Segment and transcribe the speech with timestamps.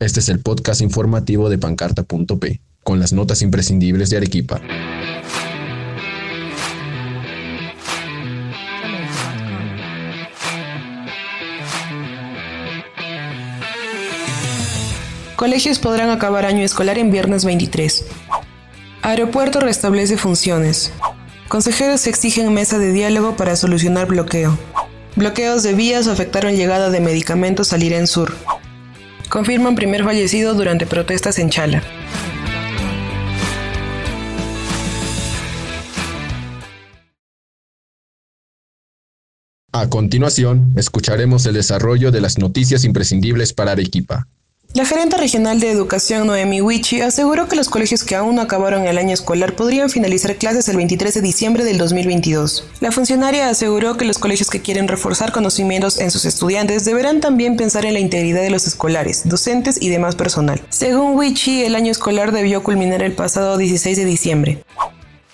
[0.00, 4.58] Este es el podcast informativo de pancarta.p, con las notas imprescindibles de Arequipa.
[15.36, 18.06] Colegios podrán acabar año escolar en viernes 23.
[19.02, 20.92] Aeropuerto restablece funciones.
[21.48, 24.58] Consejeros exigen mesa de diálogo para solucionar bloqueo.
[25.14, 28.32] Bloqueos de vías afectaron llegada de medicamentos al Irén Sur.
[29.30, 31.84] Confirman primer fallecido durante protestas en Chala.
[39.72, 44.26] A continuación, escucharemos el desarrollo de las noticias imprescindibles para Arequipa.
[44.72, 48.86] La gerente regional de educación Noemi Wichi aseguró que los colegios que aún no acabaron
[48.86, 52.68] el año escolar podrían finalizar clases el 23 de diciembre del 2022.
[52.78, 57.56] La funcionaria aseguró que los colegios que quieren reforzar conocimientos en sus estudiantes deberán también
[57.56, 60.62] pensar en la integridad de los escolares, docentes y demás personal.
[60.68, 64.62] Según Wichi, el año escolar debió culminar el pasado 16 de diciembre.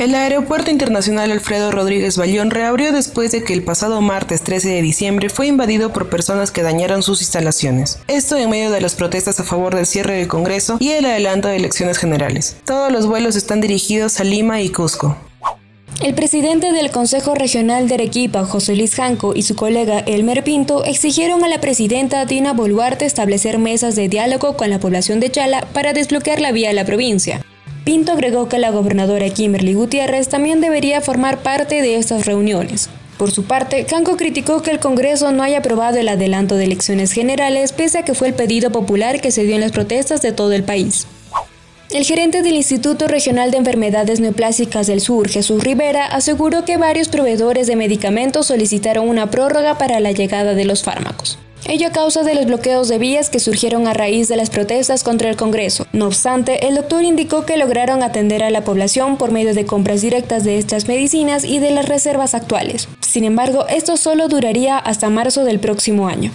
[0.00, 4.80] El Aeropuerto Internacional Alfredo Rodríguez Bayón reabrió después de que el pasado martes 13 de
[4.80, 7.98] diciembre fue invadido por personas que dañaron sus instalaciones.
[8.08, 11.48] Esto en medio de las protestas a favor del cierre del Congreso y el adelanto
[11.48, 12.56] de elecciones generales.
[12.64, 15.18] Todos los vuelos están dirigidos a Lima y Cusco.
[16.02, 20.82] El presidente del Consejo Regional de Arequipa, José Luis Janco, y su colega Elmer Pinto
[20.82, 25.68] exigieron a la presidenta Dina Boluarte establecer mesas de diálogo con la población de Chala
[25.74, 27.44] para desbloquear la vía a la provincia.
[27.84, 32.90] Pinto agregó que la gobernadora Kimberly Gutiérrez también debería formar parte de estas reuniones.
[33.16, 37.12] Por su parte, Canco criticó que el Congreso no haya aprobado el adelanto de elecciones
[37.12, 40.32] generales pese a que fue el pedido popular que se dio en las protestas de
[40.32, 41.06] todo el país.
[41.90, 47.08] El gerente del Instituto Regional de Enfermedades Neoplásicas del Sur, Jesús Rivera, aseguró que varios
[47.08, 51.38] proveedores de medicamentos solicitaron una prórroga para la llegada de los fármacos
[51.70, 55.04] ello a causa de los bloqueos de vías que surgieron a raíz de las protestas
[55.04, 55.86] contra el Congreso.
[55.92, 60.02] No obstante, el doctor indicó que lograron atender a la población por medio de compras
[60.02, 62.88] directas de estas medicinas y de las reservas actuales.
[63.00, 66.32] Sin embargo, esto solo duraría hasta marzo del próximo año.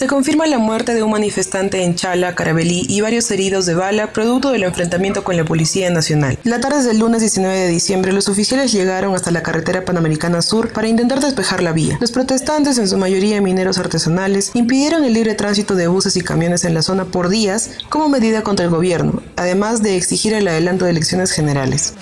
[0.00, 4.14] Se confirma la muerte de un manifestante en Chala, Carabelí y varios heridos de bala
[4.14, 6.38] producto del enfrentamiento con la Policía Nacional.
[6.42, 10.72] La tarde del lunes 19 de diciembre, los oficiales llegaron hasta la carretera panamericana sur
[10.72, 11.98] para intentar despejar la vía.
[12.00, 16.64] Los protestantes, en su mayoría mineros artesanales, impidieron el libre tránsito de buses y camiones
[16.64, 20.86] en la zona por días como medida contra el gobierno, además de exigir el adelanto
[20.86, 21.92] de elecciones generales.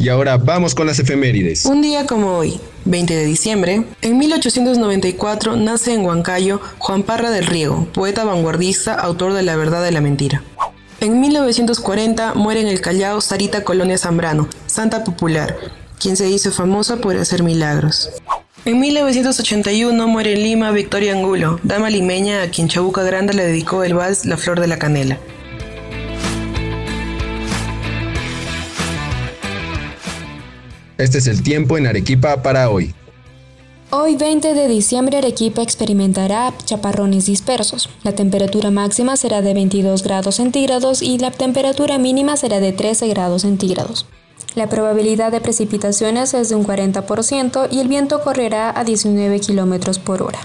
[0.00, 1.66] Y ahora vamos con las efemérides.
[1.66, 7.44] Un día como hoy, 20 de diciembre, en 1894 nace en Huancayo Juan Parra del
[7.44, 10.42] Riego, poeta vanguardista, autor de La verdad de la mentira.
[11.02, 15.54] En 1940 muere en el Callao Sarita Colonia Zambrano, santa popular,
[16.00, 18.08] quien se hizo famosa por hacer milagros.
[18.64, 23.84] En 1981 muere en Lima Victoria Angulo, dama limeña a quien Chabuca Grande le dedicó
[23.84, 25.18] el vals La Flor de la Canela.
[31.00, 32.94] Este es el tiempo en Arequipa para hoy.
[33.88, 37.88] Hoy 20 de diciembre Arequipa experimentará chaparrones dispersos.
[38.02, 43.08] La temperatura máxima será de 22 grados centígrados y la temperatura mínima será de 13
[43.08, 44.04] grados centígrados.
[44.54, 49.98] La probabilidad de precipitaciones es de un 40% y el viento correrá a 19 kilómetros
[49.98, 50.40] por hora.